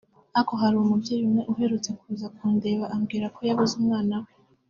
ariko 0.37 0.53
hari 0.61 0.75
umubyeyi 0.77 1.23
umwe 1.27 1.41
uherutse 1.51 1.89
kuza 1.99 2.27
kundeba 2.35 2.85
ambwira 2.95 3.25
ko 3.35 3.39
yabuze 3.49 3.73
umwana 3.81 4.15
we 4.23 4.29